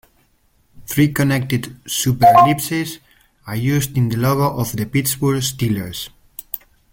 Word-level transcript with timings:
Three 0.87 1.13
connected 1.13 1.75
superellipses 1.85 2.97
are 3.45 3.55
used 3.55 3.95
in 3.95 4.09
the 4.09 4.15
logo 4.17 4.57
of 4.59 4.71
the 4.71 4.85
Pittsburgh 4.87 5.43
Steelers. 5.43 6.09